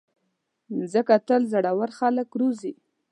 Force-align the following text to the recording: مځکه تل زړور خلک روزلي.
مځکه 0.75 1.15
تل 1.27 1.41
زړور 1.53 1.89
خلک 1.99 2.29
روزلي. 2.41 2.73